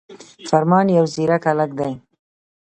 [0.49, 1.91] فرمان يو ځيرک هلک دی